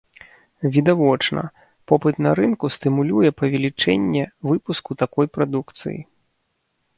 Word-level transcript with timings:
Відавочна, 0.75 1.41
попыт 1.91 2.15
на 2.27 2.31
рынку 2.39 2.65
стымулюе 2.77 3.29
павелічэнне 3.43 4.23
выпуску 4.53 4.91
такой 5.05 5.25
прадукцыі. 5.39 5.99